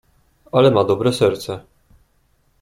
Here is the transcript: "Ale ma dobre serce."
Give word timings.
"Ale 0.51 0.71
ma 0.71 0.83
dobre 0.83 1.11
serce." 1.13 1.59